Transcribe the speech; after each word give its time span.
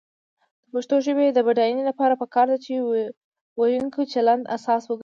د 0.63 0.65
پښتو 0.73 0.95
ژبې 1.05 1.27
د 1.31 1.39
بډاینې 1.47 1.83
لپاره 1.89 2.19
پکار 2.21 2.45
ده 2.51 2.57
چې 2.65 2.73
ویونکو 3.59 4.01
چلند 4.13 4.43
اساس 4.55 4.81
وګرځي. 4.85 4.99